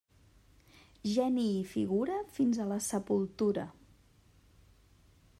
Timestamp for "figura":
1.73-2.15